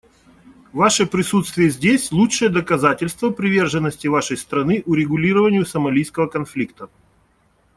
[0.73, 6.89] Ваше присутствие здесь— лучшее доказательство приверженности Вашей страны урегулированию сомалийского конфликта.